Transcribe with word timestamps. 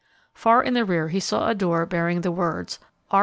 Far 0.33 0.63
in 0.63 0.73
the 0.73 0.83
rear 0.83 1.09
he 1.09 1.19
saw 1.19 1.47
a 1.47 1.53
door 1.53 1.85
bearing 1.85 2.21
the 2.21 2.31
words, 2.31 2.79
"R. 3.11 3.19